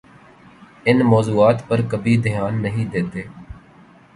ان 0.85 0.99
موضوعات 1.05 1.61
پر 1.67 1.81
کبھی 1.91 2.17
دھیان 2.17 2.61
نہیں 2.61 2.85
دیتے؟ 2.85 3.23